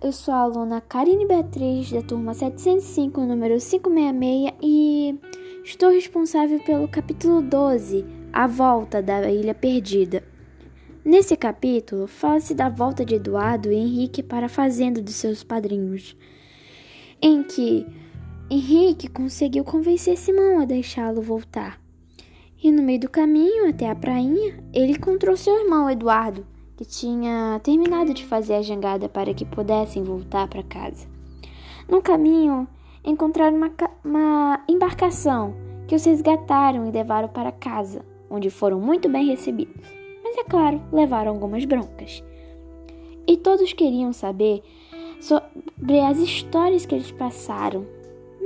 [0.00, 5.18] eu sou a aluna Karine Beatriz, da turma 705, número 566, e
[5.62, 10.24] estou responsável pelo capítulo 12, A Volta da Ilha Perdida.
[11.04, 16.16] Nesse capítulo, fala-se da volta de Eduardo e Henrique para a fazenda de seus padrinhos,
[17.20, 17.86] em que
[18.50, 21.80] Henrique conseguiu convencer Simão a deixá-lo voltar.
[22.62, 27.60] E no meio do caminho até a prainha, ele encontrou seu irmão Eduardo, que tinha
[27.62, 31.06] terminado de fazer a jangada para que pudessem voltar para casa.
[31.88, 32.66] No caminho,
[33.04, 33.70] encontraram uma,
[34.04, 35.54] uma embarcação
[35.86, 39.86] que os resgataram e levaram para casa, onde foram muito bem recebidos.
[40.22, 42.24] Mas é claro, levaram algumas broncas.
[43.26, 44.62] E todos queriam saber
[45.20, 47.86] sobre as histórias que eles passaram.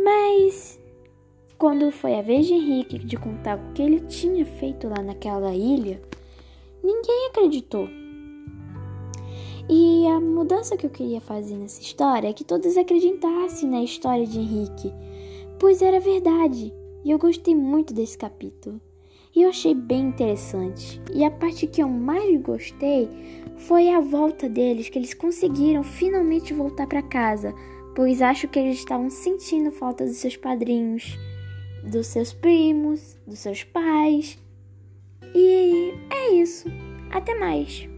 [0.04, 0.80] Mas
[1.56, 5.54] quando foi a vez de Henrique de contar o que ele tinha feito lá naquela
[5.54, 6.00] ilha,
[6.82, 7.88] ninguém acreditou.
[9.70, 14.26] E a mudança que eu queria fazer nessa história é que todos acreditassem na história
[14.26, 14.92] de Henrique,
[15.58, 16.72] pois era verdade.
[17.04, 18.80] E eu gostei muito desse capítulo.
[19.36, 21.00] E eu achei bem interessante.
[21.14, 23.10] E a parte que eu mais gostei
[23.56, 27.54] foi a volta deles, que eles conseguiram finalmente voltar para casa,
[27.94, 31.18] pois acho que eles estavam sentindo falta dos seus padrinhos,
[31.84, 34.38] dos seus primos, dos seus pais.
[35.34, 36.68] E é isso.
[37.12, 37.88] Até mais.